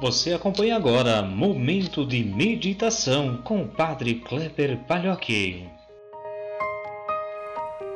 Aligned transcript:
Você 0.00 0.32
acompanha 0.32 0.76
agora 0.76 1.22
Momento 1.22 2.06
de 2.06 2.22
Meditação 2.22 3.38
com 3.42 3.62
o 3.62 3.68
Padre 3.68 4.14
Kleber 4.14 4.78
Palhoque. 4.86 5.66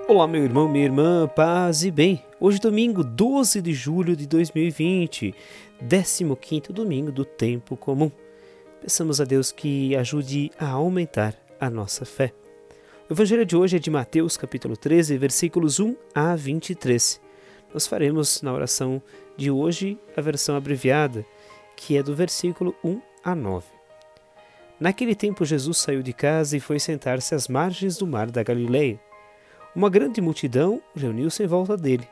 Olá, 0.08 0.26
meu 0.26 0.42
irmão, 0.42 0.68
minha 0.68 0.84
irmã, 0.84 1.28
paz 1.28 1.84
e 1.84 1.92
bem. 1.92 2.20
Hoje, 2.40 2.58
domingo 2.58 3.04
12 3.04 3.62
de 3.62 3.72
julho 3.72 4.16
de 4.16 4.26
2020, 4.26 5.32
15 5.80 6.72
domingo 6.72 7.12
do 7.12 7.24
Tempo 7.24 7.76
Comum. 7.76 8.10
Peçamos 8.80 9.20
a 9.20 9.24
Deus 9.24 9.52
que 9.52 9.94
ajude 9.94 10.50
a 10.58 10.70
aumentar 10.70 11.36
a 11.60 11.70
nossa 11.70 12.04
fé. 12.04 12.32
O 13.08 13.12
evangelho 13.12 13.46
de 13.46 13.54
hoje 13.54 13.76
é 13.76 13.78
de 13.78 13.90
Mateus, 13.90 14.36
capítulo 14.36 14.76
13, 14.76 15.16
versículos 15.18 15.78
1 15.78 15.94
a 16.12 16.34
23. 16.34 17.20
Nós 17.72 17.86
faremos 17.86 18.42
na 18.42 18.52
oração 18.52 19.00
de 19.36 19.52
hoje 19.52 19.96
a 20.16 20.20
versão 20.20 20.56
abreviada 20.56 21.24
que 21.76 21.96
é 21.96 22.02
do 22.02 22.14
versículo 22.14 22.74
1 22.82 23.00
a 23.24 23.34
9. 23.34 23.66
Naquele 24.78 25.14
tempo, 25.14 25.44
Jesus 25.44 25.78
saiu 25.78 26.02
de 26.02 26.12
casa 26.12 26.56
e 26.56 26.60
foi 26.60 26.80
sentar-se 26.80 27.34
às 27.34 27.46
margens 27.46 27.96
do 27.96 28.06
mar 28.06 28.30
da 28.30 28.42
Galileia. 28.42 28.98
Uma 29.76 29.88
grande 29.88 30.20
multidão 30.20 30.82
reuniu-se 30.94 31.42
em 31.42 31.46
volta 31.46 31.76
dele. 31.76 32.08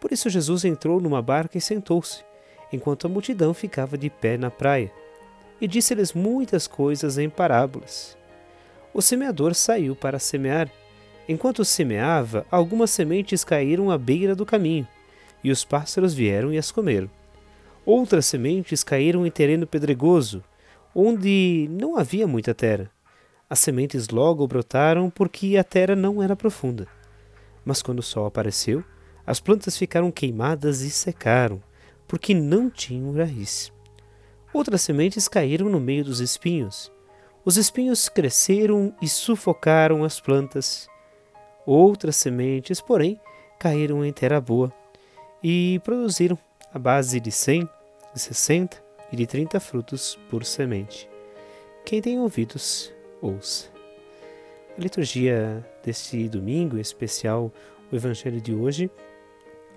Por 0.00 0.10
isso, 0.10 0.30
Jesus 0.30 0.64
entrou 0.64 1.00
numa 1.00 1.20
barca 1.20 1.58
e 1.58 1.60
sentou-se, 1.60 2.24
enquanto 2.72 3.06
a 3.06 3.10
multidão 3.10 3.52
ficava 3.52 3.98
de 3.98 4.08
pé 4.08 4.38
na 4.38 4.50
praia. 4.50 4.90
E 5.60 5.68
disse-lhes 5.68 6.12
muitas 6.12 6.66
coisas 6.66 7.18
em 7.18 7.28
parábolas. 7.28 8.16
O 8.94 9.02
semeador 9.02 9.54
saiu 9.54 9.94
para 9.94 10.18
semear. 10.18 10.70
Enquanto 11.28 11.64
semeava, 11.64 12.46
algumas 12.50 12.90
sementes 12.90 13.44
caíram 13.44 13.90
à 13.90 13.98
beira 13.98 14.34
do 14.34 14.46
caminho, 14.46 14.88
e 15.44 15.50
os 15.50 15.62
pássaros 15.62 16.14
vieram 16.14 16.52
e 16.52 16.58
as 16.58 16.72
comeram. 16.72 17.10
Outras 17.90 18.26
sementes 18.26 18.84
caíram 18.84 19.24
em 19.24 19.30
terreno 19.30 19.66
pedregoso, 19.66 20.44
onde 20.94 21.66
não 21.70 21.96
havia 21.96 22.26
muita 22.26 22.54
terra. 22.54 22.90
As 23.48 23.60
sementes 23.60 24.10
logo 24.10 24.46
brotaram 24.46 25.08
porque 25.08 25.56
a 25.56 25.64
terra 25.64 25.96
não 25.96 26.22
era 26.22 26.36
profunda. 26.36 26.86
Mas 27.64 27.80
quando 27.80 28.00
o 28.00 28.02
sol 28.02 28.26
apareceu, 28.26 28.84
as 29.26 29.40
plantas 29.40 29.74
ficaram 29.78 30.10
queimadas 30.10 30.82
e 30.82 30.90
secaram, 30.90 31.62
porque 32.06 32.34
não 32.34 32.68
tinham 32.68 33.14
raiz. 33.14 33.72
Outras 34.52 34.82
sementes 34.82 35.26
caíram 35.26 35.70
no 35.70 35.80
meio 35.80 36.04
dos 36.04 36.20
espinhos. 36.20 36.92
Os 37.42 37.56
espinhos 37.56 38.06
cresceram 38.10 38.94
e 39.00 39.08
sufocaram 39.08 40.04
as 40.04 40.20
plantas. 40.20 40.86
Outras 41.64 42.16
sementes, 42.16 42.82
porém, 42.82 43.18
caíram 43.58 44.04
em 44.04 44.12
terra 44.12 44.42
boa 44.42 44.70
e 45.42 45.80
produziram 45.82 46.38
a 46.70 46.78
base 46.78 47.18
de 47.18 47.32
cem, 47.32 47.66
de 48.18 48.22
60 48.22 48.82
e 49.12 49.16
de 49.16 49.26
30 49.26 49.60
frutos 49.60 50.18
por 50.28 50.44
semente. 50.44 51.08
Quem 51.84 52.02
tem 52.02 52.18
ouvidos, 52.18 52.92
ouça. 53.22 53.68
A 54.76 54.80
liturgia 54.80 55.64
deste 55.84 56.28
domingo, 56.28 56.76
em 56.76 56.80
especial 56.80 57.52
o 57.90 57.96
Evangelho 57.96 58.40
de 58.40 58.52
hoje, 58.52 58.90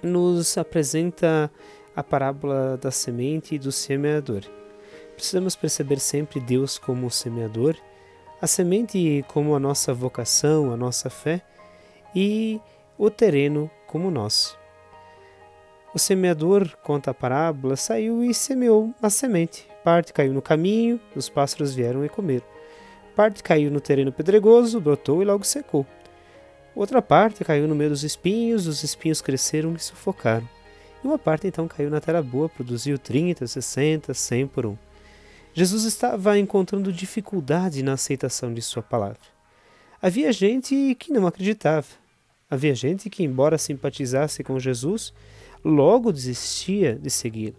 nos 0.02 0.58
apresenta 0.58 1.52
a 1.96 2.04
parábola 2.04 2.78
da 2.78 2.90
semente 2.90 3.56
e 3.56 3.60
do 3.60 3.72
semeador. 3.72 4.42
Precisamos 5.16 5.56
perceber 5.56 6.00
sempre 6.00 6.40
Deus 6.40 6.80
como 6.80 7.06
o 7.06 7.12
semeador, 7.12 7.78
a 8.42 8.48
semente 8.48 9.24
como 9.28 9.56
a 9.56 9.60
nossa 9.60 9.94
vocação, 9.94 10.74
a 10.74 10.78
nossa 10.78 11.12
fé 11.12 11.44
e 12.16 12.60
o 12.98 13.12
terreno 13.12 13.70
como 13.86 14.10
nós. 14.10 14.58
O 15.94 16.00
semeador, 16.00 16.78
conta 16.84 17.12
a 17.12 17.14
parábola, 17.14 17.76
saiu 17.76 18.24
e 18.24 18.34
semeou 18.34 18.96
a 19.02 19.10
semente. 19.10 19.68
Parte 19.84 20.14
caiu 20.14 20.32
no 20.32 20.42
caminho, 20.42 21.00
os 21.14 21.28
pássaros 21.28 21.76
vieram 21.76 22.06
e 22.06 22.10
comeram. 22.10 22.46
Parte 23.14 23.44
caiu 23.44 23.70
no 23.70 23.82
terreno 23.82 24.12
pedregoso, 24.12 24.80
brotou 24.80 25.22
e 25.22 25.26
logo 25.26 25.44
secou. 25.44 25.86
Outra 26.74 27.02
parte 27.02 27.44
caiu 27.44 27.68
no 27.68 27.76
meio 27.76 27.90
dos 27.90 28.04
espinhos, 28.04 28.68
os 28.68 28.84
espinhos 28.84 29.20
cresceram 29.20 29.74
e 29.74 29.80
sufocaram. 29.80 30.48
E 31.04 31.08
uma 31.08 31.20
parte 31.20 31.48
então 31.48 31.68
caiu 31.68 31.90
na 31.90 32.00
terra 32.00 32.22
boa, 32.22 32.48
produziu 32.48 32.98
30, 32.98 33.46
60, 33.46 34.14
100 34.14 34.48
por 34.48 34.66
um. 34.66 34.78
Jesus 35.54 35.84
estava 35.84 36.40
encontrando 36.40 36.94
dificuldade 36.94 37.84
na 37.84 37.94
aceitação 37.94 38.54
de 38.54 38.62
sua 38.62 38.82
palavra. 38.82 39.20
Havia 40.02 40.32
gente 40.32 40.96
que 40.98 41.12
não 41.12 41.28
acreditava. 41.28 41.88
Havia 42.50 42.74
gente 42.74 43.10
que, 43.10 43.24
embora 43.24 43.58
simpatizasse 43.58 44.44
com 44.44 44.58
Jesus, 44.58 45.14
logo 45.64 46.12
desistia 46.12 46.96
de 46.96 47.10
segui-lo. 47.10 47.56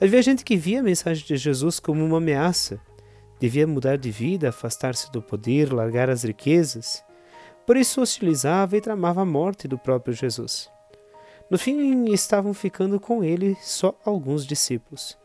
Havia 0.00 0.22
gente 0.22 0.44
que 0.44 0.56
via 0.56 0.80
a 0.80 0.82
mensagem 0.82 1.24
de 1.24 1.36
Jesus 1.36 1.80
como 1.80 2.04
uma 2.04 2.18
ameaça. 2.18 2.80
Devia 3.40 3.66
mudar 3.66 3.96
de 3.96 4.10
vida, 4.10 4.48
afastar-se 4.48 5.10
do 5.10 5.20
poder, 5.20 5.72
largar 5.72 6.08
as 6.08 6.22
riquezas. 6.22 7.04
Por 7.66 7.76
isso 7.76 8.00
hostilizava 8.00 8.76
e 8.76 8.80
tramava 8.80 9.22
a 9.22 9.26
morte 9.26 9.66
do 9.66 9.76
próprio 9.76 10.14
Jesus. 10.14 10.70
No 11.50 11.58
fim, 11.58 12.04
estavam 12.12 12.52
ficando 12.52 13.00
com 13.00 13.24
ele 13.24 13.56
só 13.60 13.98
alguns 14.04 14.46
discípulos. 14.46 15.18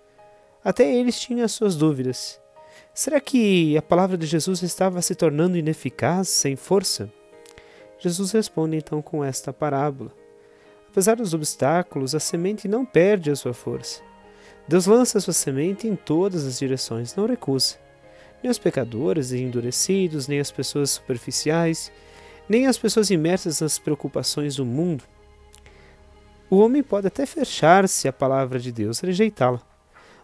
Até 0.63 0.93
eles 0.93 1.19
tinham 1.19 1.43
as 1.43 1.51
suas 1.51 1.75
dúvidas. 1.75 2.39
Será 2.93 3.19
que 3.19 3.77
a 3.77 3.81
palavra 3.81 4.17
de 4.17 4.25
Jesus 4.25 4.61
estava 4.61 5.01
se 5.01 5.15
tornando 5.15 5.57
ineficaz, 5.57 6.29
sem 6.29 6.55
força? 6.55 7.11
Jesus 7.99 8.31
responde 8.31 8.77
então 8.77 9.01
com 9.01 9.23
esta 9.23 9.51
parábola. 9.51 10.22
Apesar 10.93 11.15
dos 11.15 11.33
obstáculos, 11.33 12.13
a 12.13 12.19
semente 12.19 12.67
não 12.67 12.85
perde 12.85 13.31
a 13.31 13.35
sua 13.35 13.51
força. 13.51 13.99
Deus 14.67 14.85
lança 14.85 15.17
a 15.17 15.21
sua 15.21 15.33
semente 15.33 15.87
em 15.87 15.95
todas 15.95 16.45
as 16.45 16.59
direções, 16.59 17.15
não 17.15 17.25
recusa. 17.25 17.77
Nem 18.43 18.51
os 18.51 18.59
pecadores 18.59 19.31
e 19.31 19.41
endurecidos, 19.41 20.27
nem 20.27 20.39
as 20.39 20.51
pessoas 20.51 20.91
superficiais, 20.91 21.91
nem 22.47 22.67
as 22.67 22.77
pessoas 22.77 23.09
imersas 23.09 23.59
nas 23.59 23.79
preocupações 23.79 24.55
do 24.55 24.63
mundo. 24.67 25.03
O 26.47 26.57
homem 26.57 26.83
pode 26.83 27.07
até 27.07 27.25
fechar-se 27.25 28.07
à 28.07 28.13
palavra 28.13 28.59
de 28.59 28.71
Deus, 28.71 28.99
rejeitá-la, 28.99 29.63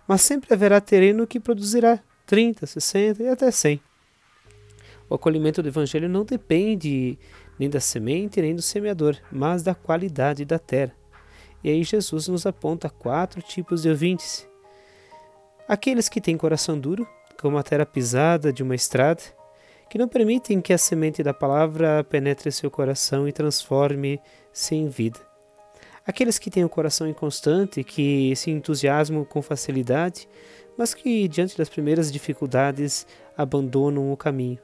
mas 0.07 0.21
sempre 0.21 0.53
haverá 0.53 0.79
terreno 0.79 1.25
que 1.25 1.39
produzirá 1.39 1.99
30, 2.27 2.67
60 2.67 3.23
e 3.23 3.27
até 3.27 3.49
100. 3.49 3.81
O 5.09 5.15
acolhimento 5.15 5.63
do 5.63 5.69
Evangelho 5.69 6.07
não 6.07 6.23
depende 6.23 7.17
nem 7.57 7.69
da 7.69 7.79
semente, 7.79 8.41
nem 8.41 8.55
do 8.55 8.61
semeador, 8.61 9.17
mas 9.31 9.63
da 9.63 9.73
qualidade 9.73 10.45
da 10.45 10.59
terra. 10.59 10.95
E 11.63 11.69
aí 11.69 11.83
Jesus 11.83 12.27
nos 12.27 12.45
aponta 12.45 12.89
quatro 12.89 13.41
tipos 13.41 13.81
de 13.81 13.89
ouvintes. 13.89 14.47
Aqueles 15.67 16.07
que 16.07 16.21
têm 16.21 16.37
coração 16.37 16.79
duro, 16.79 17.07
como 17.41 17.57
a 17.57 17.63
terra 17.63 17.85
pisada 17.85 18.53
de 18.53 18.63
uma 18.63 18.75
estrada, 18.75 19.21
que 19.89 19.97
não 19.97 20.07
permitem 20.07 20.61
que 20.61 20.71
a 20.71 20.77
semente 20.77 21.23
da 21.23 21.33
palavra 21.33 22.03
penetre 22.03 22.51
seu 22.51 22.69
coração 22.69 23.27
e 23.27 23.33
transforme-se 23.33 24.75
em 24.75 24.87
vida. 24.87 25.19
Aqueles 26.05 26.39
que 26.39 26.51
têm 26.51 26.63
o 26.63 26.69
coração 26.69 27.07
inconstante, 27.07 27.83
que 27.83 28.35
se 28.35 28.51
entusiasmam 28.51 29.25
com 29.25 29.41
facilidade, 29.41 30.29
mas 30.77 30.93
que, 30.93 31.27
diante 31.27 31.57
das 31.57 31.69
primeiras 31.69 32.11
dificuldades, 32.11 33.05
abandonam 33.35 34.11
o 34.11 34.17
caminho. 34.17 34.59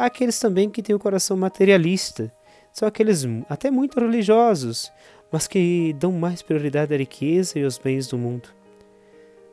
Aqueles 0.00 0.38
também 0.40 0.70
que 0.70 0.82
têm 0.82 0.96
o 0.96 0.98
coração 0.98 1.36
materialista, 1.36 2.32
são 2.72 2.88
aqueles 2.88 3.26
até 3.50 3.70
muito 3.70 4.00
religiosos, 4.00 4.90
mas 5.30 5.46
que 5.46 5.92
dão 5.92 6.10
mais 6.10 6.40
prioridade 6.40 6.94
à 6.94 6.96
riqueza 6.96 7.58
e 7.58 7.64
aos 7.64 7.76
bens 7.76 8.06
do 8.06 8.16
mundo. 8.16 8.48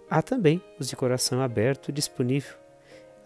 Há 0.09 0.21
também 0.21 0.63
os 0.79 0.87
de 0.87 0.95
coração 0.95 1.41
aberto 1.41 1.89
e 1.89 1.91
disponível, 1.91 2.55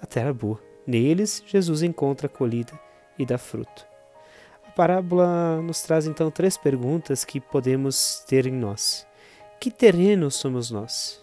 a 0.02 0.08
terra 0.08 0.34
boa. 0.34 0.60
Neles, 0.88 1.44
Jesus 1.46 1.84
encontra 1.84 2.26
acolhida 2.26 2.74
e 3.20 3.24
dá 3.24 3.38
fruto. 3.38 3.86
A 4.68 4.72
parábola 4.72 5.62
nos 5.62 5.84
traz 5.84 6.08
então 6.08 6.32
três 6.32 6.58
perguntas 6.58 7.24
que 7.24 7.40
podemos 7.40 8.26
ter 8.28 8.48
em 8.48 8.54
nós. 8.54 9.06
Que 9.60 9.70
terreno 9.70 10.32
somos 10.32 10.72
nós? 10.72 11.22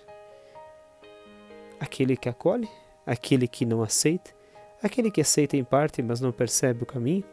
Aquele 1.80 2.16
que 2.16 2.28
acolhe? 2.28 2.68
Aquele 3.04 3.48
que 3.48 3.66
não 3.66 3.82
aceita? 3.82 4.37
Aquele 4.82 5.10
que 5.10 5.20
aceita 5.20 5.56
em 5.56 5.64
parte, 5.64 6.02
mas 6.02 6.20
não 6.20 6.30
percebe 6.30 6.84
o 6.84 6.86
caminho? 6.86 7.24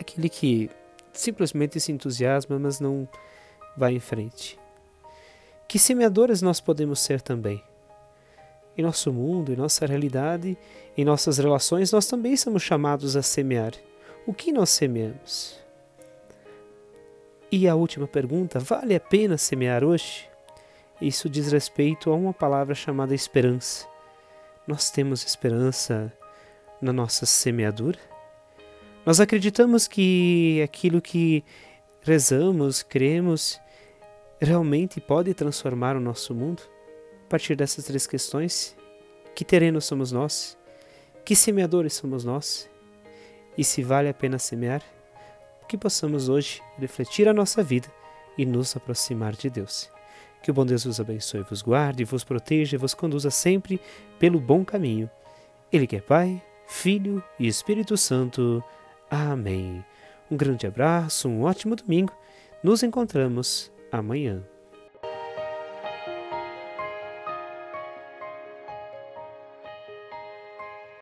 Aquele 0.00 0.28
que 0.28 0.68
simplesmente 1.12 1.78
se 1.78 1.92
entusiasma, 1.92 2.58
mas 2.58 2.80
não 2.80 3.08
vai 3.76 3.94
em 3.94 4.00
frente? 4.00 4.58
Que 5.68 5.78
semeadores 5.78 6.42
nós 6.42 6.60
podemos 6.60 7.00
ser 7.00 7.20
também? 7.20 7.62
Em 8.76 8.82
nosso 8.82 9.12
mundo, 9.12 9.52
em 9.52 9.56
nossa 9.56 9.86
realidade, 9.86 10.58
em 10.96 11.04
nossas 11.04 11.38
relações, 11.38 11.92
nós 11.92 12.06
também 12.06 12.36
somos 12.36 12.62
chamados 12.62 13.16
a 13.16 13.22
semear. 13.22 13.72
O 14.26 14.34
que 14.34 14.52
nós 14.52 14.70
semeamos? 14.70 15.62
E 17.50 17.68
a 17.68 17.76
última 17.76 18.08
pergunta: 18.08 18.58
vale 18.58 18.96
a 18.96 19.00
pena 19.00 19.38
semear 19.38 19.84
hoje? 19.84 20.28
Isso 21.00 21.28
diz 21.28 21.52
respeito 21.52 22.10
a 22.10 22.16
uma 22.16 22.32
palavra 22.32 22.74
chamada 22.74 23.14
esperança. 23.14 23.86
Nós 24.66 24.90
temos 24.90 25.24
esperança 25.24 26.12
na 26.84 26.92
nossa 26.92 27.26
semeadura? 27.26 27.98
Nós 29.04 29.18
acreditamos 29.18 29.88
que 29.88 30.60
aquilo 30.62 31.02
que 31.02 31.44
rezamos, 32.02 32.82
cremos, 32.82 33.60
realmente 34.40 35.00
pode 35.00 35.34
transformar 35.34 35.96
o 35.96 36.00
nosso 36.00 36.34
mundo? 36.34 36.62
partir 37.34 37.56
dessas 37.56 37.84
três 37.84 38.06
questões, 38.06 38.76
que 39.34 39.44
terrenos 39.44 39.86
somos 39.86 40.12
nós? 40.12 40.56
Que 41.24 41.34
semeadores 41.34 41.94
somos 41.94 42.24
nós? 42.24 42.70
E 43.58 43.64
se 43.64 43.82
vale 43.82 44.08
a 44.08 44.14
pena 44.14 44.38
semear? 44.38 44.80
Que 45.68 45.76
possamos 45.76 46.28
hoje 46.28 46.62
refletir 46.78 47.26
a 47.26 47.32
nossa 47.32 47.60
vida 47.60 47.88
e 48.38 48.46
nos 48.46 48.76
aproximar 48.76 49.32
de 49.32 49.50
Deus. 49.50 49.90
Que 50.44 50.52
o 50.52 50.54
bom 50.54 50.64
Deus 50.64 50.84
vos 50.84 51.00
abençoe, 51.00 51.42
vos 51.42 51.60
guarde, 51.60 52.04
vos 52.04 52.22
proteja 52.22 52.78
vos 52.78 52.94
conduza 52.94 53.32
sempre 53.32 53.80
pelo 54.16 54.38
bom 54.38 54.64
caminho. 54.64 55.10
Ele 55.72 55.88
que 55.88 55.96
é 55.96 56.00
Pai, 56.00 56.40
Filho 56.66 57.22
e 57.38 57.46
Espírito 57.46 57.96
Santo. 57.96 58.62
Amém. 59.10 59.84
Um 60.30 60.36
grande 60.36 60.66
abraço, 60.66 61.28
um 61.28 61.42
ótimo 61.42 61.76
domingo. 61.76 62.12
Nos 62.62 62.82
encontramos 62.82 63.70
amanhã. 63.92 64.42